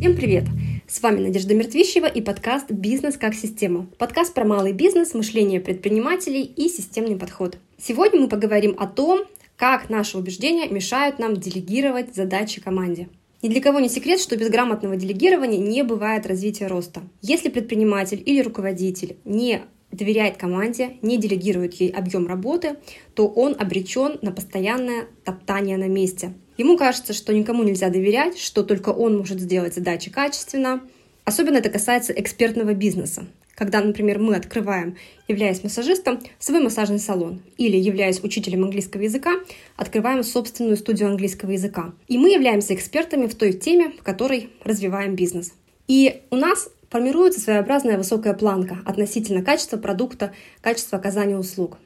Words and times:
Всем 0.00 0.14
привет! 0.14 0.44
С 0.86 1.02
вами 1.02 1.18
Надежда 1.18 1.56
Мертвищева 1.56 2.06
и 2.06 2.20
подкаст 2.20 2.70
«Бизнес 2.70 3.16
как 3.16 3.34
система». 3.34 3.88
Подкаст 3.98 4.32
про 4.32 4.44
малый 4.44 4.72
бизнес, 4.72 5.12
мышление 5.12 5.60
предпринимателей 5.60 6.44
и 6.44 6.68
системный 6.68 7.16
подход. 7.16 7.58
Сегодня 7.78 8.20
мы 8.20 8.28
поговорим 8.28 8.76
о 8.78 8.86
том, 8.86 9.22
как 9.56 9.90
наши 9.90 10.16
убеждения 10.16 10.68
мешают 10.68 11.18
нам 11.18 11.36
делегировать 11.36 12.14
задачи 12.14 12.60
команде. 12.60 13.08
Ни 13.42 13.48
для 13.48 13.60
кого 13.60 13.80
не 13.80 13.88
секрет, 13.88 14.20
что 14.20 14.36
без 14.36 14.50
грамотного 14.50 14.94
делегирования 14.94 15.58
не 15.58 15.82
бывает 15.82 16.28
развития 16.28 16.68
роста. 16.68 17.02
Если 17.20 17.48
предприниматель 17.48 18.22
или 18.24 18.40
руководитель 18.40 19.16
не 19.24 19.62
доверяет 19.90 20.36
команде, 20.36 20.98
не 21.02 21.18
делегирует 21.18 21.74
ей 21.74 21.90
объем 21.90 22.28
работы, 22.28 22.76
то 23.14 23.26
он 23.26 23.56
обречен 23.58 24.20
на 24.22 24.30
постоянное 24.30 25.06
топтание 25.24 25.76
на 25.76 25.88
месте. 25.88 26.34
Ему 26.58 26.76
кажется, 26.76 27.12
что 27.12 27.32
никому 27.32 27.62
нельзя 27.62 27.88
доверять, 27.88 28.36
что 28.36 28.64
только 28.64 28.90
он 28.90 29.16
может 29.16 29.40
сделать 29.40 29.74
задачи 29.74 30.10
качественно. 30.10 30.80
Особенно 31.24 31.58
это 31.58 31.70
касается 31.70 32.12
экспертного 32.12 32.74
бизнеса. 32.74 33.26
Когда, 33.54 33.80
например, 33.80 34.18
мы 34.18 34.34
открываем, 34.34 34.96
являясь 35.28 35.62
массажистом, 35.62 36.18
свой 36.40 36.60
массажный 36.60 36.98
салон 36.98 37.42
или, 37.58 37.76
являясь 37.76 38.22
учителем 38.24 38.64
английского 38.64 39.02
языка, 39.02 39.34
открываем 39.76 40.24
собственную 40.24 40.76
студию 40.76 41.08
английского 41.08 41.52
языка. 41.52 41.92
И 42.08 42.18
мы 42.18 42.30
являемся 42.30 42.74
экспертами 42.74 43.28
в 43.28 43.36
той 43.36 43.52
теме, 43.52 43.92
в 43.92 44.02
которой 44.02 44.50
развиваем 44.64 45.14
бизнес. 45.14 45.52
И 45.86 46.22
у 46.30 46.36
нас 46.36 46.70
формируется 46.90 47.40
своеобразная 47.40 47.98
высокая 47.98 48.34
планка 48.34 48.78
относительно 48.84 49.42
качества 49.44 49.76
продукта, 49.76 50.32
качества 50.60 50.98
оказания 50.98 51.38
услуг. 51.38 51.78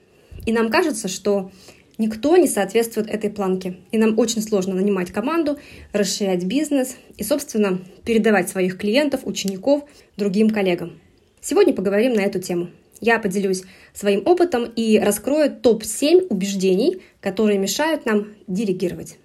И 0.47 0.53
нам 0.53 0.71
кажется, 0.71 1.09
что 1.09 1.51
никто 2.03 2.37
не 2.37 2.49
соответствует 2.49 3.09
этой 3.09 3.31
планке. 3.31 3.77
И 3.93 3.99
нам 3.99 4.19
очень 4.19 4.43
сложно 4.43 4.75
нанимать 4.75 5.13
команду, 5.13 5.59
расширять 5.93 6.45
бизнес 6.45 6.97
и, 7.17 7.23
собственно, 7.23 7.79
передавать 8.05 8.49
своих 8.49 8.77
клиентов, 8.77 9.21
учеников 9.25 9.85
другим 10.17 10.51
коллегам. 10.51 10.99
Сегодня 11.41 11.73
поговорим 11.73 12.15
на 12.15 12.21
эту 12.21 12.41
тему. 12.41 12.69
Я 13.01 13.19
поделюсь 13.19 13.63
своим 13.95 14.23
опытом 14.27 14.65
и 14.65 14.99
раскрою 14.99 15.55
топ-7 15.55 16.27
убеждений, 16.29 17.03
которые 17.21 17.59
мешают 17.59 18.05
нам 18.05 18.29
делегировать. 18.47 19.19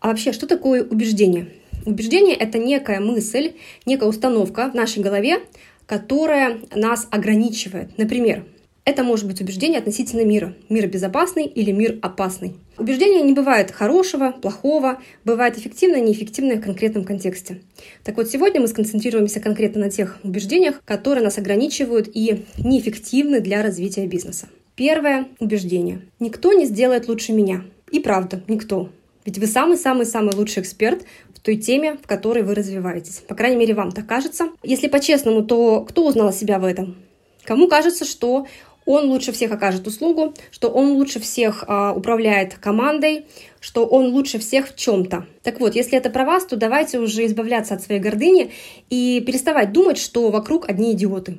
А 0.00 0.08
вообще, 0.08 0.32
что 0.32 0.46
такое 0.46 0.84
убеждение? 0.84 1.48
Убеждение— 1.86 2.34
это 2.36 2.58
некая 2.58 3.00
мысль, 3.00 3.52
некая 3.84 4.08
установка 4.08 4.70
в 4.70 4.74
нашей 4.74 5.02
голове, 5.02 5.40
которая 5.86 6.60
нас 6.74 7.08
ограничивает. 7.10 7.96
Например, 7.98 8.44
это 8.84 9.02
может 9.02 9.26
быть 9.26 9.40
убеждение 9.40 9.78
относительно 9.78 10.24
мира. 10.24 10.54
Мир 10.68 10.88
безопасный 10.88 11.46
или 11.46 11.72
мир 11.72 11.98
опасный. 12.02 12.54
Убеждение 12.76 13.22
не 13.22 13.32
бывает 13.32 13.70
хорошего, 13.70 14.32
плохого, 14.32 15.00
бывает 15.24 15.56
эффективное, 15.56 16.00
неэффективное 16.00 16.56
в 16.56 16.60
конкретном 16.60 17.04
контексте. 17.04 17.62
Так 18.02 18.16
вот, 18.16 18.28
сегодня 18.28 18.60
мы 18.60 18.68
сконцентрируемся 18.68 19.40
конкретно 19.40 19.82
на 19.82 19.90
тех 19.90 20.18
убеждениях, 20.22 20.82
которые 20.84 21.24
нас 21.24 21.38
ограничивают 21.38 22.10
и 22.12 22.44
неэффективны 22.58 23.40
для 23.40 23.62
развития 23.62 24.06
бизнеса. 24.06 24.48
Первое 24.76 25.28
убеждение. 25.38 26.02
Никто 26.20 26.52
не 26.52 26.66
сделает 26.66 27.08
лучше 27.08 27.32
меня. 27.32 27.64
И 27.90 28.00
правда, 28.00 28.42
никто. 28.48 28.90
Ведь 29.24 29.38
вы 29.38 29.46
самый-самый-самый 29.46 30.34
лучший 30.34 30.62
эксперт 30.62 31.04
в 31.32 31.40
той 31.40 31.56
теме, 31.56 31.96
в 32.02 32.06
которой 32.06 32.42
вы 32.42 32.54
развиваетесь. 32.54 33.22
По 33.26 33.34
крайней 33.34 33.56
мере, 33.56 33.72
вам 33.72 33.92
так 33.92 34.06
кажется. 34.06 34.48
Если 34.62 34.88
по-честному, 34.88 35.42
то 35.42 35.82
кто 35.88 36.06
узнал 36.06 36.32
себя 36.32 36.58
в 36.58 36.64
этом? 36.64 36.96
Кому 37.44 37.68
кажется, 37.68 38.04
что 38.04 38.46
он 38.86 39.06
лучше 39.06 39.32
всех 39.32 39.52
окажет 39.52 39.86
услугу, 39.86 40.34
что 40.50 40.68
он 40.68 40.92
лучше 40.92 41.20
всех 41.20 41.64
а, 41.66 41.92
управляет 41.92 42.54
командой, 42.54 43.26
что 43.64 43.86
он 43.86 44.08
лучше 44.08 44.38
всех 44.38 44.68
в 44.68 44.76
чем-то. 44.76 45.26
Так 45.42 45.58
вот, 45.58 45.74
если 45.74 45.96
это 45.96 46.10
про 46.10 46.26
вас, 46.26 46.44
то 46.44 46.54
давайте 46.54 46.98
уже 46.98 47.24
избавляться 47.24 47.72
от 47.72 47.82
своей 47.82 47.98
гордыни 47.98 48.50
и 48.90 49.22
переставать 49.26 49.72
думать, 49.72 49.96
что 49.96 50.30
вокруг 50.30 50.68
одни 50.68 50.92
идиоты. 50.92 51.38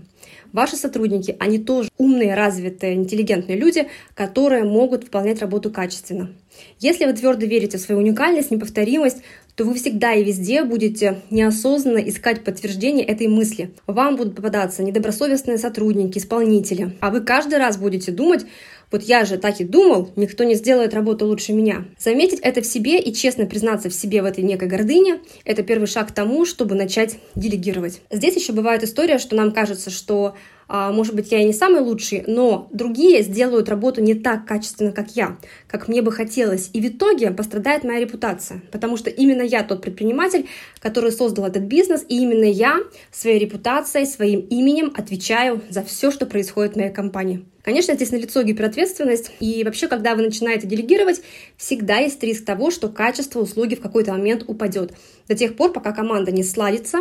Ваши 0.52 0.76
сотрудники, 0.76 1.36
они 1.40 1.60
тоже 1.60 1.90
умные, 2.00 2.34
развитые, 2.34 2.96
интеллигентные 2.96 3.60
люди, 3.60 3.90
которые 4.16 4.64
могут 4.64 5.04
выполнять 5.04 5.40
работу 5.40 5.70
качественно. 5.70 6.32
Если 6.80 7.06
вы 7.06 7.14
твердо 7.14 7.46
верите 7.46 7.78
в 7.78 7.82
свою 7.82 8.02
уникальность, 8.02 8.50
неповторимость, 8.50 9.22
то 9.56 9.64
вы 9.64 9.76
всегда 9.76 10.14
и 10.14 10.24
везде 10.24 10.64
будете 10.64 11.22
неосознанно 11.30 12.00
искать 12.00 12.44
подтверждение 12.44 13.06
этой 13.06 13.28
мысли. 13.28 13.72
Вам 13.86 14.16
будут 14.16 14.36
попадаться 14.36 14.82
недобросовестные 14.82 15.58
сотрудники, 15.58 16.18
исполнители, 16.18 16.96
а 17.02 17.12
вы 17.12 17.22
каждый 17.22 17.60
раз 17.60 17.78
будете 17.78 18.12
думать, 18.12 18.46
вот 18.92 19.04
я 19.04 19.26
же 19.26 19.38
так 19.38 19.60
и 19.60 19.64
думал, 19.64 20.12
никто 20.16 20.44
не 20.44 20.56
сделает 20.56 20.94
работу 20.94 21.26
лучше 21.26 21.54
меня. 21.54 21.86
Заметить 22.00 22.40
это 22.40 22.62
в 22.62 22.66
себе 22.66 23.00
и 23.00 23.14
честно 23.14 23.46
признаться 23.46 23.90
в 23.90 23.94
себе 23.94 24.22
в 24.22 24.26
этой 24.26 24.44
некой 24.44 24.68
гордыне– 24.68 25.20
это 25.46 25.64
первый 25.64 25.88
шаг 25.88 26.10
к 26.10 26.12
тому, 26.12 26.46
чтобы 26.46 26.76
начать 26.76 27.18
делегировать. 27.36 28.02
Здесь 28.12 28.36
еще 28.36 28.54
бывает 28.54 28.84
история, 28.84 29.18
что 29.18 29.36
нам 29.36 29.52
кажется, 29.52 29.90
что 29.90 30.36
может 30.68 31.16
быть, 31.16 31.32
я 31.32 31.42
и 31.42 31.46
не 31.46 31.54
самый 31.54 31.82
лучший, 31.82 32.24
но 32.28 32.70
другие 32.72 33.22
сделают 33.22 33.70
работу 33.70 34.02
не 34.02 34.16
так 34.16 34.46
качественно, 34.46 34.92
как 34.92 35.16
я, 35.16 35.38
как 35.68 35.88
мне 35.88 36.02
бы 36.02 36.12
хотелось. 36.12 36.70
И 36.74 36.82
в 36.82 36.88
итоге 36.88 37.32
пострадает 37.32 37.84
моя 37.84 38.00
репутация, 38.00 38.64
потому 38.72 38.98
что 38.98 39.10
именно 39.10 39.42
я 39.42 39.64
тот 39.64 39.82
предприниматель, 39.82 40.48
который 40.80 41.12
создал 41.12 41.46
этот 41.46 41.64
бизнес, 41.64 42.06
и 42.08 42.22
именно 42.22 42.46
я 42.46 42.80
своей 43.12 43.40
репутацией, 43.40 44.06
своим 44.06 44.42
именем 44.42 44.92
отвечаю 44.96 45.62
за 45.70 45.84
все, 45.84 46.12
что 46.12 46.26
происходит 46.26 46.74
в 46.74 46.78
моей 46.78 46.92
компании. 46.92 47.46
Конечно, 47.64 47.96
здесь 47.96 48.12
налицо 48.12 48.44
гиперответственность, 48.44 49.32
и 49.40 49.64
вообще, 49.64 49.88
когда 49.88 50.14
вы 50.14 50.22
начинаете 50.22 50.68
делегировать, 50.68 51.22
всегда 51.58 51.98
есть 51.98 52.22
риск 52.22 52.46
того, 52.46 52.70
что 52.70 52.90
качество 52.90 53.40
услуги 53.40 53.74
в 53.74 53.82
какой-то 53.82 54.12
момент 54.12 54.44
упадет. 54.48 54.94
До 55.28 55.36
тех 55.36 55.56
пор, 55.56 55.74
пока 55.74 55.92
команда 55.92 56.32
не 56.32 56.44
сладится, 56.44 57.00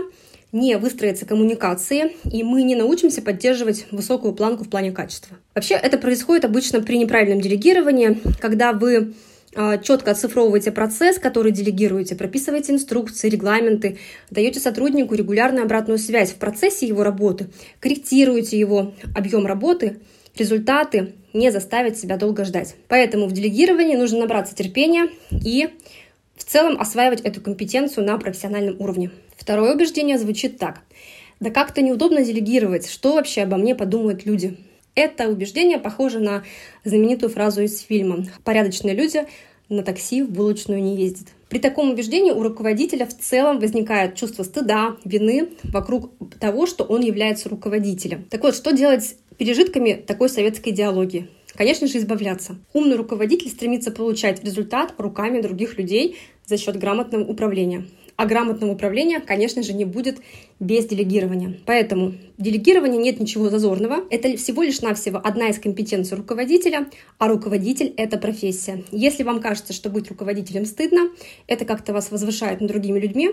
не 0.55 0.79
выстроятся 0.79 1.27
коммуникации, 1.27 2.13
и 2.33 2.45
мы 2.45 2.63
не 2.63 2.77
научимся 2.77 3.21
поддерживать 3.23 3.87
высокую 3.91 4.35
планку 4.35 4.63
в 4.63 4.71
плане 4.71 4.93
качества. 4.93 5.37
Вообще 5.53 5.75
это 5.75 5.99
происходит 5.99 6.45
обычно 6.45 6.81
при 6.81 6.97
неправильном 6.97 7.41
делегировании, 7.41 8.21
когда 8.41 8.73
вы 8.73 9.15
а, 9.57 9.79
четко 9.79 10.13
оцифровываете 10.13 10.71
процесс, 10.71 11.19
который 11.19 11.51
делегируете, 11.51 12.15
прописываете 12.15 12.73
инструкции, 12.73 13.29
регламенты, 13.29 13.99
даете 14.31 14.61
сотруднику 14.61 15.17
регулярную 15.17 15.65
обратную 15.65 15.99
связь 15.99 16.31
в 16.31 16.37
процессе 16.37 16.87
его 16.87 17.03
работы, 17.03 17.49
корректируете 17.81 18.57
его 18.57 18.95
объем 19.17 19.47
работы, 19.47 19.99
результаты 20.39 21.15
не 21.33 21.51
заставят 21.51 21.99
себя 21.99 22.17
долго 22.17 22.45
ждать. 22.45 22.77
Поэтому 22.87 23.27
в 23.27 23.33
делегировании 23.33 23.97
нужно 23.97 24.21
набраться 24.21 24.55
терпения 24.55 25.09
и 25.33 25.71
в 26.37 26.45
целом 26.45 26.81
осваивать 26.81 27.21
эту 27.21 27.41
компетенцию 27.41 28.07
на 28.07 28.19
профессиональном 28.19 28.81
уровне. 28.81 29.11
Второе 29.37 29.75
убеждение 29.75 30.19
звучит 30.19 30.59
так. 30.59 30.81
Да 31.41 31.51
как-то 31.51 31.83
неудобно 31.83 32.25
делегировать, 32.25 32.89
что 32.89 33.15
вообще 33.15 33.43
обо 33.43 33.57
мне 33.57 33.75
подумают 33.75 34.25
люди. 34.25 34.57
Это 34.95 35.29
убеждение 35.29 35.79
похоже 35.79 36.21
на 36.21 36.45
знаменитую 36.85 37.31
фразу 37.31 37.63
из 37.63 37.81
фильма 37.81 38.25
«Порядочные 38.45 38.95
люди 38.95 39.27
на 39.69 39.83
такси 39.83 40.23
в 40.23 40.31
булочную 40.31 40.83
не 40.83 40.97
ездят». 40.97 41.29
При 41.49 41.59
таком 41.59 41.91
убеждении 41.91 42.31
у 42.31 42.43
руководителя 42.43 43.07
в 43.07 43.17
целом 43.17 43.59
возникает 43.59 44.15
чувство 44.15 44.43
стыда, 44.45 44.97
вины 45.05 45.51
вокруг 45.65 46.13
того, 46.41 46.67
что 46.67 46.85
он 46.85 47.03
является 47.03 47.49
руководителем. 47.49 48.25
Так 48.31 48.43
вот, 48.43 48.55
что 48.55 48.73
делать 48.73 49.05
с 49.05 49.15
пережитками 49.37 49.95
такой 49.95 50.29
советской 50.29 50.71
идеологии? 50.71 51.29
Конечно 51.55 51.87
же, 51.87 51.99
избавляться. 51.99 52.57
Умный 52.73 52.97
руководитель 52.97 53.49
стремится 53.49 53.91
получать 53.91 54.43
результат 54.45 54.95
руками 54.99 55.41
других 55.41 55.79
людей 55.79 56.17
за 56.47 56.57
счет 56.59 56.77
грамотного 56.77 57.25
управления. 57.25 57.87
А 58.17 58.27
грамотного 58.27 58.73
управления, 58.73 59.19
конечно 59.21 59.63
же, 59.65 59.73
не 59.73 59.85
будет 59.85 60.19
без 60.61 60.87
делегирования. 60.87 61.59
Поэтому 61.67 62.15
делегирование 62.39 63.01
нет 63.01 63.19
ничего 63.19 63.51
зазорного. 63.51 64.05
Это 64.09 64.37
всего 64.37 64.63
лишь 64.63 64.81
навсего 64.83 65.21
одна 65.23 65.49
из 65.49 65.59
компетенций 65.59 66.17
руководителя, 66.17 66.87
а 67.19 67.27
руководитель— 67.27 67.93
это 67.97 68.17
профессия. 68.17 68.85
Если 68.93 69.25
вам 69.25 69.41
кажется, 69.41 69.73
что 69.73 69.91
быть 69.91 70.09
руководителем 70.09 70.65
стыдно, 70.65 71.11
это 71.49 71.65
как-то 71.65 71.93
вас 71.93 72.13
возвышает 72.13 72.61
над 72.61 72.71
другими 72.71 73.01
людьми, 73.01 73.31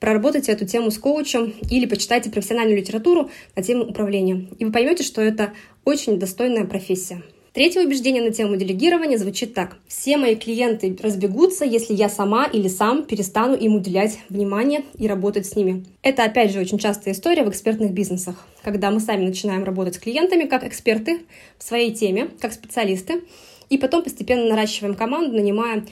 проработайте 0.00 0.52
эту 0.52 0.66
тему 0.66 0.90
с 0.90 0.96
коучем 0.96 1.52
или 1.70 1.84
почитайте 1.84 2.30
профессиональную 2.30 2.78
литературу 2.78 3.30
на 3.54 3.62
тему 3.62 3.84
управления. 3.84 4.48
И 4.58 4.64
вы 4.64 4.72
поймете, 4.72 5.04
что 5.04 5.20
это 5.20 5.52
очень 5.84 6.18
достойная 6.18 6.64
профессия. 6.64 7.22
Третье 7.52 7.82
убеждение 7.82 8.22
на 8.22 8.32
тему 8.32 8.56
делегирования 8.56 9.18
звучит 9.18 9.52
так. 9.52 9.76
Все 9.86 10.16
мои 10.16 10.36
клиенты 10.36 10.96
разбегутся, 11.02 11.66
если 11.66 11.92
я 11.92 12.08
сама 12.08 12.46
или 12.46 12.66
сам 12.66 13.04
перестану 13.04 13.54
им 13.54 13.74
уделять 13.74 14.18
внимание 14.30 14.84
и 14.96 15.06
работать 15.06 15.44
с 15.44 15.54
ними. 15.54 15.84
Это, 16.00 16.24
опять 16.24 16.50
же, 16.50 16.60
очень 16.60 16.78
частая 16.78 17.12
история 17.12 17.44
в 17.44 17.50
экспертных 17.50 17.92
бизнесах, 17.92 18.46
когда 18.62 18.90
мы 18.90 19.00
сами 19.00 19.26
начинаем 19.26 19.64
работать 19.64 19.96
с 19.96 19.98
клиентами 19.98 20.44
как 20.44 20.64
эксперты 20.64 21.26
в 21.58 21.62
своей 21.62 21.92
теме, 21.92 22.30
как 22.40 22.54
специалисты, 22.54 23.22
и 23.68 23.76
потом 23.76 24.02
постепенно 24.02 24.48
наращиваем 24.48 24.94
команду, 24.94 25.36
нанимая 25.36 25.84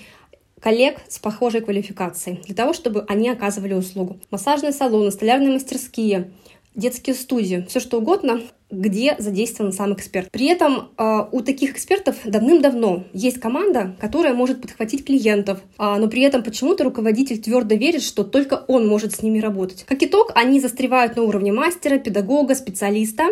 коллег 0.61 0.97
с 1.09 1.19
похожей 1.19 1.61
квалификацией, 1.61 2.41
для 2.47 2.55
того, 2.55 2.73
чтобы 2.73 3.05
они 3.07 3.29
оказывали 3.29 3.75
услугу. 3.75 4.19
Массажные 4.31 4.73
салоны, 4.73 5.11
столярные 5.11 5.51
мастерские, 5.51 6.31
детские 6.75 7.15
студии, 7.15 7.67
все 7.69 7.81
что 7.81 7.99
угодно, 7.99 8.41
где 8.71 9.17
задействован 9.19 9.73
сам 9.73 9.95
эксперт. 9.95 10.31
При 10.31 10.47
этом 10.47 10.91
э, 10.97 11.25
у 11.33 11.41
таких 11.41 11.73
экспертов 11.73 12.17
давным-давно 12.25 13.05
есть 13.13 13.41
команда, 13.41 13.97
которая 14.01 14.35
может 14.35 14.63
подхватить 14.63 15.05
клиентов, 15.05 15.61
э, 15.79 15.97
но 15.99 16.09
при 16.09 16.23
этом 16.23 16.43
почему-то 16.43 16.85
руководитель 16.85 17.41
твердо 17.41 17.75
верит, 17.75 18.03
что 18.03 18.25
только 18.25 18.65
он 18.69 18.87
может 18.87 19.15
с 19.15 19.23
ними 19.23 19.39
работать. 19.41 19.85
Как 19.85 20.03
итог, 20.03 20.33
они 20.35 20.61
застревают 20.61 21.17
на 21.17 21.23
уровне 21.23 21.53
мастера, 21.53 21.99
педагога, 21.99 22.55
специалиста, 22.55 23.29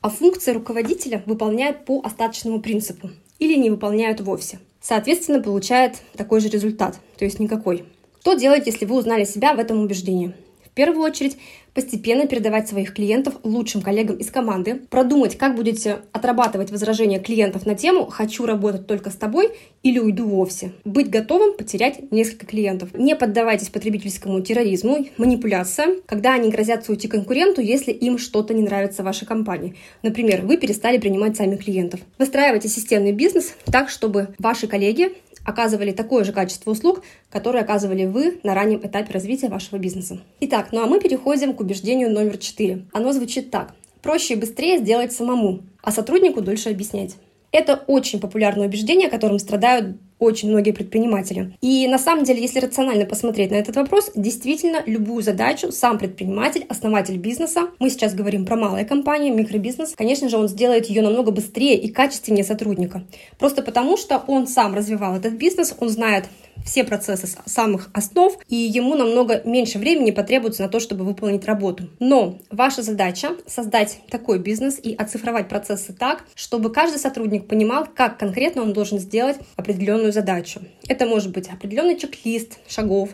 а 0.00 0.10
функции 0.10 0.52
руководителя 0.52 1.22
выполняют 1.26 1.84
по 1.84 2.00
остаточному 2.04 2.60
принципу 2.60 3.10
или 3.38 3.54
не 3.56 3.70
выполняют 3.70 4.20
вовсе. 4.20 4.58
Соответственно, 4.80 5.42
получает 5.42 5.96
такой 6.16 6.40
же 6.40 6.48
результат, 6.48 6.98
то 7.18 7.24
есть 7.24 7.38
никакой. 7.38 7.84
Что 8.20 8.34
делать, 8.34 8.66
если 8.66 8.84
вы 8.84 8.96
узнали 8.96 9.24
себя 9.24 9.54
в 9.54 9.58
этом 9.58 9.80
убеждении? 9.80 10.34
Первую 10.80 11.04
очередь, 11.04 11.36
постепенно 11.74 12.26
передавать 12.26 12.66
своих 12.66 12.94
клиентов 12.94 13.34
лучшим 13.42 13.82
коллегам 13.82 14.16
из 14.16 14.30
команды, 14.30 14.76
продумать, 14.88 15.36
как 15.36 15.54
будете 15.54 15.98
отрабатывать 16.12 16.70
возражения 16.70 17.20
клиентов 17.20 17.66
на 17.66 17.74
тему 17.74 18.06
«хочу 18.06 18.46
работать 18.46 18.86
только 18.86 19.10
с 19.10 19.14
тобой» 19.14 19.50
или 19.82 19.98
«уйду 19.98 20.26
вовсе». 20.26 20.72
Быть 20.86 21.10
готовым 21.10 21.54
потерять 21.54 22.10
несколько 22.10 22.46
клиентов. 22.46 22.94
Не 22.94 23.14
поддавайтесь 23.14 23.68
потребительскому 23.68 24.40
терроризму, 24.40 25.04
манипуляциям, 25.18 26.00
когда 26.06 26.32
они 26.32 26.48
грозятся 26.48 26.92
уйти 26.92 27.08
конкуренту, 27.08 27.60
если 27.60 27.92
им 27.92 28.16
что-то 28.16 28.54
не 28.54 28.62
нравится 28.62 29.02
в 29.02 29.04
вашей 29.04 29.26
компании. 29.26 29.76
Например, 30.02 30.40
вы 30.46 30.56
перестали 30.56 30.96
принимать 30.96 31.36
сами 31.36 31.56
клиентов. 31.56 32.00
Выстраивайте 32.16 32.68
системный 32.68 33.12
бизнес 33.12 33.54
так, 33.70 33.90
чтобы 33.90 34.28
ваши 34.38 34.66
коллеги 34.66 35.12
оказывали 35.44 35.92
такое 35.92 36.24
же 36.24 36.32
качество 36.32 36.70
услуг, 36.70 37.02
которое 37.30 37.62
оказывали 37.62 38.06
вы 38.06 38.40
на 38.42 38.54
раннем 38.54 38.80
этапе 38.82 39.12
развития 39.12 39.48
вашего 39.48 39.78
бизнеса. 39.78 40.20
Итак, 40.40 40.68
ну 40.72 40.82
а 40.82 40.86
мы 40.86 41.00
переходим 41.00 41.54
к 41.54 41.60
убеждению 41.60 42.10
номер 42.10 42.38
4. 42.38 42.86
Оно 42.92 43.12
звучит 43.12 43.50
так. 43.50 43.74
Проще 44.02 44.34
и 44.34 44.36
быстрее 44.36 44.78
сделать 44.78 45.12
самому, 45.12 45.62
а 45.82 45.92
сотруднику 45.92 46.40
дольше 46.40 46.70
объяснять. 46.70 47.16
Это 47.52 47.82
очень 47.86 48.20
популярное 48.20 48.68
убеждение, 48.68 49.08
которым 49.08 49.38
страдают 49.38 49.96
очень 50.20 50.50
многие 50.50 50.70
предприниматели. 50.70 51.56
И 51.60 51.88
на 51.88 51.98
самом 51.98 52.24
деле, 52.24 52.40
если 52.40 52.60
рационально 52.60 53.06
посмотреть 53.06 53.50
на 53.50 53.56
этот 53.56 53.74
вопрос, 53.76 54.12
действительно 54.14 54.82
любую 54.86 55.22
задачу 55.22 55.72
сам 55.72 55.98
предприниматель, 55.98 56.64
основатель 56.68 57.16
бизнеса, 57.16 57.70
мы 57.80 57.90
сейчас 57.90 58.14
говорим 58.14 58.46
про 58.46 58.56
малые 58.56 58.84
компании, 58.84 59.30
микробизнес, 59.30 59.94
конечно 59.96 60.28
же, 60.28 60.36
он 60.36 60.46
сделает 60.46 60.86
ее 60.86 61.02
намного 61.02 61.32
быстрее 61.32 61.76
и 61.76 61.88
качественнее 61.88 62.44
сотрудника. 62.44 63.02
Просто 63.38 63.62
потому, 63.62 63.96
что 63.96 64.22
он 64.28 64.46
сам 64.46 64.74
развивал 64.74 65.16
этот 65.16 65.32
бизнес, 65.34 65.74
он 65.80 65.88
знает 65.88 66.26
все 66.64 66.84
процессы 66.84 67.26
с 67.26 67.36
самых 67.46 67.90
основ, 67.92 68.36
и 68.48 68.56
ему 68.56 68.94
намного 68.94 69.42
меньше 69.44 69.78
времени 69.78 70.10
потребуется 70.10 70.62
на 70.62 70.68
то, 70.68 70.80
чтобы 70.80 71.04
выполнить 71.04 71.44
работу. 71.44 71.88
Но 71.98 72.38
ваша 72.50 72.82
задача 72.82 73.30
создать 73.46 74.00
такой 74.10 74.38
бизнес 74.38 74.78
и 74.82 74.94
оцифровать 74.94 75.48
процессы 75.48 75.92
так, 75.92 76.24
чтобы 76.34 76.72
каждый 76.72 76.98
сотрудник 76.98 77.46
понимал, 77.46 77.86
как 77.94 78.18
конкретно 78.18 78.62
он 78.62 78.72
должен 78.72 78.98
сделать 78.98 79.38
определенную 79.56 80.12
задачу. 80.12 80.60
Это 80.88 81.06
может 81.06 81.32
быть 81.32 81.48
определенный 81.48 81.98
чек-лист 81.98 82.58
шагов, 82.68 83.10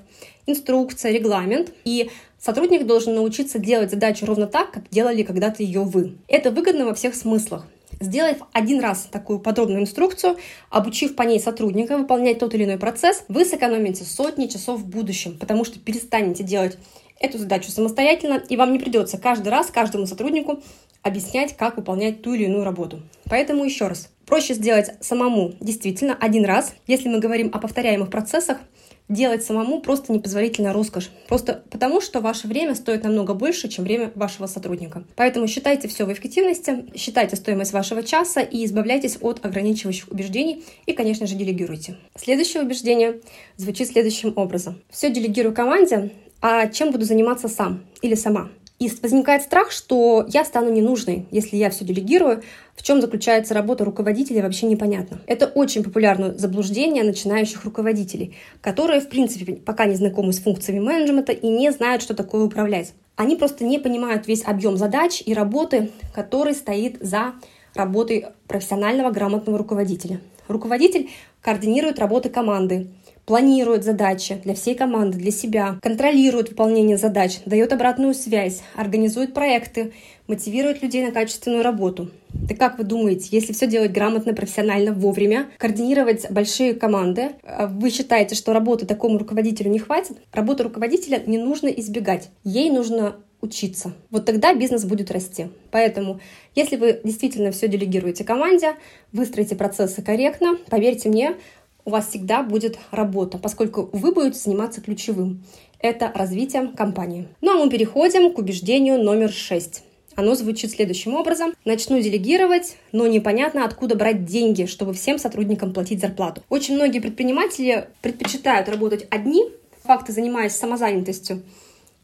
инструкция, 0.47 1.13
регламент, 1.13 1.73
и 1.85 2.11
сотрудник 2.39 2.87
должен 2.87 3.15
научиться 3.15 3.59
делать 3.59 3.91
задачу 3.91 4.27
ровно 4.27 4.47
так, 4.47 4.71
как 4.71 4.89
делали 4.91 5.23
когда-то 5.23 5.63
ее 5.63 5.83
вы. 5.83 6.17
Это 6.29 6.51
выгодно 6.51 6.87
во 6.87 6.95
всех 6.95 7.15
смыслах. 7.15 7.67
Сделав 8.01 8.37
один 8.53 8.81
раз 8.81 9.09
такую 9.11 9.39
подробную 9.39 9.83
инструкцию, 9.83 10.37
обучив 10.71 11.17
по 11.17 11.23
ней 11.23 11.41
сотрудника 11.41 11.97
выполнять 11.97 12.39
тот 12.39 12.55
или 12.55 12.65
иной 12.65 12.79
процесс, 12.79 13.25
вы 13.29 13.45
сэкономите 13.45 14.05
сотни 14.05 14.47
часов 14.47 14.81
в 14.81 14.87
будущем, 14.87 15.39
потому 15.39 15.65
что 15.65 15.79
перестанете 15.79 16.45
делать 16.45 16.77
эту 17.21 17.39
задачу 17.39 17.71
самостоятельно, 17.71 18.43
и 18.49 18.57
вам 18.57 18.73
не 18.73 18.79
придется 18.79 19.17
каждый 19.17 19.49
раз 19.49 19.69
каждому 19.69 20.07
сотруднику 20.07 20.63
объяснять, 21.03 21.57
как 21.57 21.77
выполнять 21.77 22.23
ту 22.23 22.35
или 22.35 22.45
иную 22.45 22.65
работу. 22.65 23.01
Поэтому 23.31 23.65
еще 23.65 23.87
раз, 23.87 24.11
проще 24.27 24.55
сделать 24.55 24.91
самому 25.01 25.55
действительно 25.61 26.17
один 26.21 26.45
раз. 26.45 26.75
Если 26.87 27.09
мы 27.09 27.21
говорим 27.21 27.51
о 27.55 27.59
повторяемых 27.59 28.11
процессах, 28.11 28.59
делать 29.09 29.45
самому 29.45 29.81
просто 29.81 30.13
непозволительная 30.13 30.73
роскошь. 30.73 31.11
Просто 31.29 31.63
потому, 31.71 32.01
что 32.01 32.21
ваше 32.21 32.49
время 32.49 32.75
стоит 32.75 33.05
намного 33.05 33.35
больше, 33.35 33.69
чем 33.69 33.85
время 33.85 34.11
вашего 34.15 34.47
сотрудника. 34.47 35.05
Поэтому 35.15 35.47
считайте 35.47 35.89
все 35.89 36.05
в 36.05 36.13
эффективности, 36.13 36.87
считайте 36.97 37.37
стоимость 37.37 37.73
вашего 37.73 38.03
часа 38.03 38.41
и 38.41 38.65
избавляйтесь 38.65 39.19
от 39.21 39.45
ограничивающих 39.45 40.09
убеждений 40.09 40.65
и, 40.87 40.93
конечно 40.93 41.27
же, 41.27 41.35
делегируйте. 41.35 41.97
Следующее 42.17 42.63
убеждение 42.63 43.21
звучит 43.57 43.89
следующим 43.89 44.33
образом. 44.37 44.81
Все 44.91 45.11
делегирую 45.11 45.55
команде, 45.55 46.11
а 46.41 46.67
чем 46.67 46.91
буду 46.91 47.05
заниматься 47.05 47.49
сам 47.49 47.85
или 48.03 48.15
сама? 48.15 48.49
И 48.79 48.91
возникает 49.03 49.43
страх, 49.43 49.71
что 49.71 50.27
я 50.29 50.45
стану 50.45 50.71
ненужной, 50.71 51.27
если 51.31 51.57
я 51.57 51.71
все 51.71 51.85
делегирую. 51.85 52.43
В 52.75 52.83
чем 52.83 53.01
заключается 53.01 53.55
работа 53.55 53.87
руководителя, 53.87 54.43
вообще 54.43 54.67
непонятно. 54.67 55.19
Это 55.27 55.47
очень 55.47 55.83
популярное 55.83 56.35
заблуждение 56.35 57.03
начинающих 57.03 57.65
руководителей, 57.65 58.37
которые, 58.61 59.01
в 59.01 59.09
принципе, 59.09 59.55
пока 59.55 59.87
не 59.87 59.95
знакомы 59.95 60.35
с 60.35 60.41
функциями 60.41 60.81
менеджмента 60.81 61.33
и 61.33 61.49
не 61.49 61.73
знают, 61.73 62.03
что 62.03 62.15
такое 62.15 62.45
управлять. 62.45 62.93
Они 63.17 63.37
просто 63.37 63.65
не 63.65 63.79
понимают 63.79 64.27
весь 64.29 64.45
объем 64.45 64.77
задач 64.77 65.23
и 65.25 65.33
работы, 65.33 65.91
который 66.15 66.55
стоит 66.55 66.99
за 67.01 67.33
работой 67.75 68.27
профессионального 68.47 69.11
грамотного 69.11 69.57
руководителя. 69.57 70.21
Руководитель 70.49 71.09
координирует 71.41 71.99
работы 71.99 72.29
команды, 72.29 72.89
планирует 73.27 73.85
задачи 73.85 74.41
для 74.43 74.55
всей 74.55 74.75
команды, 74.75 75.19
для 75.19 75.33
себя, 75.33 75.79
контролирует 75.83 76.51
выполнение 76.51 76.97
задач, 76.97 77.41
дает 77.45 77.73
обратную 77.73 78.15
связь, 78.15 78.63
организует 78.77 79.35
проекты, 79.35 79.93
мотивирует 80.29 80.83
людей 80.83 81.05
на 81.05 81.13
качественную 81.13 81.63
работу. 81.63 82.11
Так 82.49 82.59
как 82.59 82.79
вы 82.79 82.85
думаете, 82.85 83.29
если 83.33 83.53
все 83.53 83.67
делать 83.67 83.93
грамотно, 83.93 84.33
профессионально, 84.33 84.93
вовремя, 84.93 85.47
координировать 85.59 86.31
большие 86.31 86.75
команды, 86.75 87.33
а 87.43 87.67
вы 87.67 87.91
считаете, 87.91 88.35
что 88.35 88.53
работы 88.53 88.87
такому 88.87 89.19
руководителю 89.19 89.71
не 89.71 89.79
хватит? 89.79 90.19
Работу 90.33 90.65
руководителя 90.65 91.23
не 91.27 91.39
нужно 91.39 91.69
избегать. 91.69 92.31
Ей 92.45 92.71
нужно 92.71 93.17
учиться. 93.41 93.93
Вот 94.11 94.25
тогда 94.25 94.55
бизнес 94.55 94.85
будет 94.85 95.11
расти. 95.11 95.49
Поэтому, 95.71 96.21
если 96.55 96.77
вы 96.77 97.01
действительно 97.05 97.51
все 97.51 97.69
делегируете 97.69 98.25
команде, 98.25 98.75
выстроите 99.13 99.57
процессы 99.57 100.03
корректно, 100.03 100.57
поверьте 100.69 101.09
мне, 101.09 101.37
у 101.87 101.91
вас 101.91 102.09
всегда 102.09 102.43
будет 102.43 102.79
работа, 102.91 103.39
поскольку 103.39 103.89
вы 103.93 104.13
будете 104.13 104.39
заниматься 104.39 104.83
ключевым. 104.83 105.43
Это 105.79 106.13
развитием 106.15 106.75
компании. 106.75 107.29
Ну 107.41 107.53
а 107.53 107.65
мы 107.65 107.71
переходим 107.71 108.33
к 108.33 108.39
убеждению 108.39 109.03
номер 109.03 109.31
шесть. 109.31 109.85
Оно 110.17 110.35
звучит 110.35 110.73
следующим 110.73 111.15
образом. 111.15 111.55
Начну 111.65 112.01
делегировать, 112.01 112.77
но 112.91 113.07
непонятно, 113.07 113.65
откуда 113.65 113.95
брать 113.95 114.25
деньги, 114.25 114.65
чтобы 114.65 114.95
всем 114.95 115.19
сотрудникам 115.19 115.73
платить 115.73 116.01
зарплату. 116.01 116.43
Очень 116.49 116.75
многие 116.75 117.01
предприниматели 117.01 117.89
предпочитают 118.03 118.69
работать 118.69 119.07
одни, 119.11 119.45
факты 119.85 120.13
занимаясь 120.13 120.57
самозанятостью, 120.57 121.43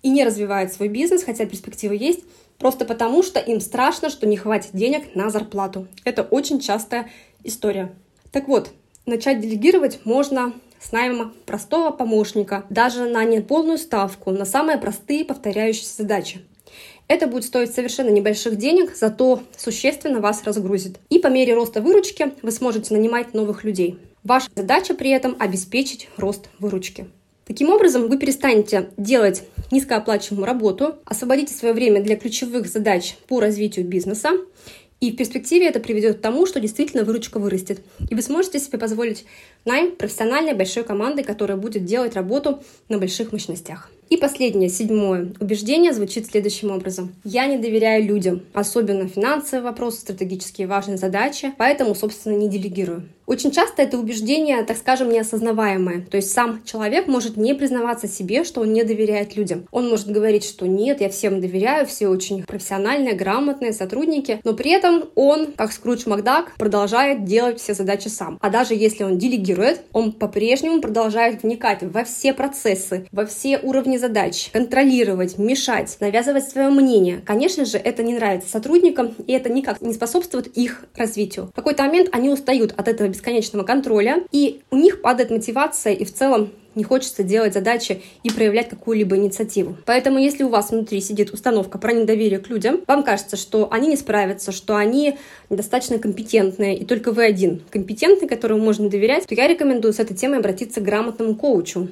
и 0.02 0.10
не 0.10 0.24
развивают 0.24 0.72
свой 0.72 0.88
бизнес, 0.88 1.24
хотя 1.24 1.46
перспективы 1.46 1.96
есть, 1.96 2.20
просто 2.58 2.84
потому 2.84 3.22
что 3.22 3.40
им 3.40 3.60
страшно, 3.60 4.10
что 4.10 4.26
не 4.26 4.36
хватит 4.36 4.70
денег 4.74 5.14
на 5.14 5.30
зарплату. 5.30 5.88
Это 6.04 6.22
очень 6.22 6.60
частая 6.60 7.08
история. 7.42 7.94
Так 8.30 8.46
вот, 8.46 8.70
Начать 9.04 9.40
делегировать 9.40 10.00
можно 10.04 10.52
с 10.80 10.92
найма 10.92 11.32
простого 11.44 11.90
помощника, 11.90 12.64
даже 12.70 13.08
на 13.08 13.24
неполную 13.24 13.78
ставку, 13.78 14.30
на 14.30 14.44
самые 14.44 14.78
простые 14.78 15.24
повторяющиеся 15.24 16.02
задачи. 16.02 16.42
Это 17.08 17.26
будет 17.26 17.44
стоить 17.44 17.74
совершенно 17.74 18.10
небольших 18.10 18.56
денег, 18.56 18.94
зато 18.94 19.42
существенно 19.56 20.20
вас 20.20 20.44
разгрузит. 20.44 20.98
И 21.10 21.18
по 21.18 21.26
мере 21.26 21.54
роста 21.54 21.80
выручки 21.80 22.32
вы 22.42 22.52
сможете 22.52 22.94
нанимать 22.94 23.34
новых 23.34 23.64
людей. 23.64 23.98
Ваша 24.22 24.48
задача 24.54 24.94
при 24.94 25.10
этом 25.10 25.36
обеспечить 25.38 26.08
рост 26.16 26.48
выручки. 26.60 27.06
Таким 27.44 27.70
образом, 27.70 28.06
вы 28.06 28.18
перестанете 28.18 28.90
делать 28.96 29.42
низкооплачиваемую 29.72 30.46
работу, 30.46 30.94
освободите 31.04 31.52
свое 31.52 31.74
время 31.74 32.00
для 32.00 32.16
ключевых 32.16 32.68
задач 32.68 33.16
по 33.26 33.40
развитию 33.40 33.84
бизнеса 33.84 34.30
и 35.02 35.10
в 35.10 35.16
перспективе 35.16 35.66
это 35.66 35.80
приведет 35.80 36.18
к 36.18 36.20
тому, 36.20 36.46
что 36.46 36.60
действительно 36.60 37.02
выручка 37.02 37.40
вырастет. 37.40 37.80
И 38.08 38.14
вы 38.14 38.22
сможете 38.22 38.60
себе 38.60 38.78
позволить 38.78 39.24
найм 39.64 39.96
профессиональной 39.96 40.54
большой 40.54 40.84
команды, 40.84 41.24
которая 41.24 41.56
будет 41.56 41.84
делать 41.84 42.14
работу 42.14 42.62
на 42.88 42.98
больших 42.98 43.32
мощностях. 43.32 43.90
И 44.12 44.18
последнее, 44.18 44.68
седьмое 44.68 45.32
убеждение 45.40 45.94
звучит 45.94 46.26
следующим 46.26 46.70
образом. 46.70 47.14
Я 47.24 47.46
не 47.46 47.56
доверяю 47.56 48.04
людям, 48.04 48.42
особенно 48.52 49.08
финансовые 49.08 49.64
вопросы, 49.64 50.00
стратегические 50.00 50.66
важные 50.66 50.98
задачи, 50.98 51.54
поэтому, 51.56 51.94
собственно, 51.94 52.36
не 52.36 52.46
делегирую. 52.46 53.08
Очень 53.24 53.52
часто 53.52 53.82
это 53.82 53.98
убеждение, 53.98 54.62
так 54.64 54.76
скажем, 54.76 55.08
неосознаваемое. 55.08 56.04
То 56.10 56.16
есть 56.16 56.32
сам 56.32 56.62
человек 56.64 57.06
может 57.06 57.36
не 57.36 57.54
признаваться 57.54 58.08
себе, 58.08 58.44
что 58.44 58.60
он 58.60 58.72
не 58.72 58.82
доверяет 58.82 59.36
людям. 59.36 59.66
Он 59.70 59.88
может 59.88 60.10
говорить, 60.10 60.44
что 60.44 60.66
нет, 60.66 61.00
я 61.00 61.08
всем 61.08 61.40
доверяю, 61.40 61.86
все 61.86 62.08
очень 62.08 62.42
профессиональные, 62.42 63.14
грамотные 63.14 63.72
сотрудники, 63.72 64.40
но 64.44 64.54
при 64.54 64.72
этом 64.72 65.04
он, 65.14 65.52
как 65.52 65.72
Скрудж 65.72 66.02
Макдак, 66.06 66.56
продолжает 66.56 67.24
делать 67.24 67.60
все 67.60 67.74
задачи 67.74 68.08
сам. 68.08 68.38
А 68.42 68.50
даже 68.50 68.74
если 68.74 69.04
он 69.04 69.18
делегирует, 69.18 69.82
он 69.92 70.12
по-прежнему 70.12 70.80
продолжает 70.80 71.42
вникать 71.42 71.78
во 71.82 72.04
все 72.04 72.34
процессы, 72.34 73.06
во 73.12 73.24
все 73.24 73.58
уровни 73.58 73.96
задач, 74.02 74.50
контролировать, 74.52 75.38
мешать, 75.38 75.96
навязывать 76.00 76.48
свое 76.48 76.68
мнение. 76.68 77.22
Конечно 77.24 77.64
же, 77.64 77.78
это 77.78 78.02
не 78.02 78.14
нравится 78.14 78.50
сотрудникам, 78.50 79.14
и 79.26 79.32
это 79.32 79.48
никак 79.48 79.80
не 79.80 79.94
способствует 79.94 80.48
их 80.48 80.84
развитию. 80.96 81.46
В 81.46 81.52
какой-то 81.54 81.84
момент 81.84 82.08
они 82.12 82.28
устают 82.28 82.74
от 82.76 82.88
этого 82.88 83.08
бесконечного 83.08 83.64
контроля, 83.64 84.24
и 84.32 84.60
у 84.70 84.76
них 84.76 85.02
падает 85.02 85.30
мотивация, 85.30 85.94
и 85.94 86.04
в 86.04 86.12
целом 86.12 86.50
не 86.74 86.84
хочется 86.84 87.22
делать 87.22 87.54
задачи 87.54 88.02
и 88.22 88.30
проявлять 88.30 88.68
какую-либо 88.68 89.16
инициативу. 89.16 89.76
Поэтому, 89.84 90.18
если 90.18 90.42
у 90.42 90.48
вас 90.48 90.70
внутри 90.70 91.00
сидит 91.00 91.30
установка 91.32 91.78
про 91.78 91.92
недоверие 91.92 92.38
к 92.38 92.48
людям, 92.48 92.80
вам 92.86 93.02
кажется, 93.02 93.36
что 93.36 93.68
они 93.70 93.88
не 93.88 93.96
справятся, 93.96 94.52
что 94.52 94.76
они 94.76 95.18
недостаточно 95.50 95.98
компетентные, 95.98 96.76
и 96.76 96.84
только 96.84 97.12
вы 97.12 97.24
один 97.24 97.62
компетентный, 97.70 98.28
которому 98.28 98.64
можно 98.64 98.88
доверять, 98.88 99.26
то 99.26 99.34
я 99.34 99.46
рекомендую 99.46 99.92
с 99.92 100.00
этой 100.00 100.16
темой 100.16 100.38
обратиться 100.38 100.80
к 100.80 100.84
грамотному 100.84 101.34
коучу. 101.34 101.88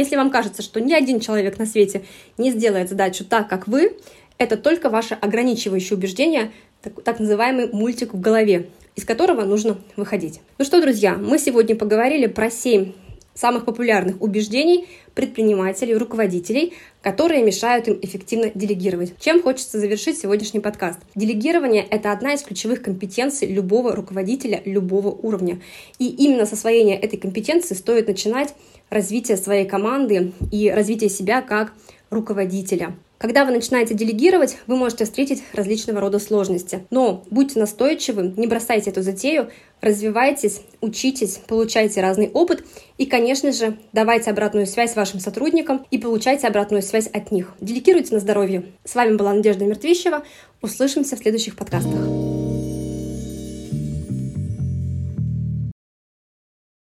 Если 0.00 0.16
вам 0.16 0.30
кажется, 0.30 0.62
что 0.62 0.80
ни 0.80 0.94
один 0.94 1.20
человек 1.20 1.58
на 1.58 1.66
свете 1.66 2.04
не 2.38 2.50
сделает 2.52 2.88
задачу 2.88 3.22
так, 3.22 3.50
как 3.50 3.68
вы, 3.68 3.98
это 4.38 4.56
только 4.56 4.88
ваше 4.88 5.12
ограничивающее 5.12 5.94
убеждение, 5.94 6.52
так, 6.80 7.02
так 7.02 7.20
называемый 7.20 7.68
мультик 7.70 8.14
в 8.14 8.18
голове, 8.18 8.70
из 8.96 9.04
которого 9.04 9.42
нужно 9.42 9.76
выходить. 9.96 10.40
Ну 10.56 10.64
что, 10.64 10.80
друзья, 10.80 11.16
мы 11.16 11.38
сегодня 11.38 11.76
поговорили 11.76 12.28
про 12.28 12.50
7 12.50 12.94
самых 13.40 13.64
популярных 13.64 14.20
убеждений 14.20 14.86
предпринимателей, 15.14 15.94
руководителей, 15.94 16.74
которые 17.02 17.42
мешают 17.42 17.88
им 17.88 17.98
эффективно 18.02 18.50
делегировать. 18.54 19.14
Чем 19.18 19.42
хочется 19.42 19.80
завершить 19.80 20.18
сегодняшний 20.18 20.60
подкаст? 20.60 20.98
Делегирование— 21.14 21.86
это 21.90 22.12
одна 22.12 22.34
из 22.34 22.42
ключевых 22.42 22.82
компетенций 22.82 23.48
любого 23.48 23.96
руководителя 23.96 24.60
любого 24.64 25.08
уровня. 25.08 25.60
И 25.98 26.08
именно 26.08 26.44
с 26.44 26.52
освоения 26.52 26.98
этой 26.98 27.18
компетенции 27.18 27.74
стоит 27.74 28.08
начинать 28.08 28.54
развитие 28.90 29.36
своей 29.36 29.66
команды 29.66 30.32
и 30.52 30.70
развитие 30.70 31.08
себя 31.08 31.40
как 31.40 31.72
руководителя. 32.10 32.94
Когда 33.20 33.44
вы 33.44 33.52
начинаете 33.52 33.92
делегировать, 33.92 34.56
вы 34.66 34.76
можете 34.76 35.04
встретить 35.04 35.42
различного 35.52 36.00
рода 36.00 36.18
сложности. 36.18 36.86
Но 36.88 37.22
будьте 37.30 37.60
настойчивы, 37.60 38.32
не 38.34 38.46
бросайте 38.46 38.88
эту 38.88 39.02
затею, 39.02 39.50
развивайтесь, 39.82 40.62
учитесь, 40.80 41.38
получайте 41.46 42.00
разный 42.00 42.30
опыт 42.30 42.64
и, 42.96 43.04
конечно 43.04 43.52
же, 43.52 43.76
давайте 43.92 44.30
обратную 44.30 44.66
связь 44.66 44.96
вашим 44.96 45.20
сотрудникам 45.20 45.84
и 45.90 45.98
получайте 45.98 46.46
обратную 46.46 46.82
связь 46.82 47.08
от 47.08 47.30
них. 47.30 47.52
Делегируйте 47.60 48.14
на 48.14 48.20
здоровье. 48.20 48.64
С 48.86 48.94
вами 48.94 49.16
была 49.16 49.34
Надежда 49.34 49.66
Мертвищева. 49.66 50.24
Услышимся 50.62 51.16
в 51.16 51.18
следующих 51.18 51.56
подкастах. 51.56 52.29